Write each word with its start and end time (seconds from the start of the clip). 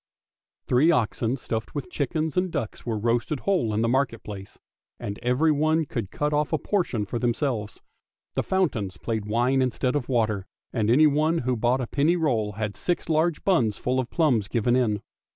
Three 0.65 0.89
oxen 0.89 1.37
stuffed 1.37 1.75
with 1.75 1.91
chickens 1.91 2.35
and 2.35 2.49
ducks 2.51 2.87
were 2.87 2.97
roasted 2.97 3.41
whole 3.41 3.71
in 3.71 3.83
the 3.83 3.87
market 3.87 4.23
place, 4.23 4.57
and 4.99 5.19
everyone 5.19 5.85
could 5.85 6.09
cut 6.09 6.33
off 6.33 6.51
a 6.51 6.57
portion 6.57 7.05
for 7.05 7.19
themselves. 7.19 7.81
The 8.33 8.41
fountains 8.41 8.97
played 8.97 9.25
wine 9.25 9.61
instead 9.61 9.95
of 9.95 10.09
water, 10.09 10.47
and 10.73 10.89
anyone 10.89 11.37
who 11.45 11.55
bought 11.55 11.81
a 11.81 11.85
penny 11.85 12.15
roll 12.15 12.53
had 12.53 12.75
six 12.75 13.09
large 13.09 13.43
buns 13.43 13.77
full 13.77 13.99
of 13.99 14.09
plums 14.09 14.47
given 14.47 14.75
in. 14.75 15.03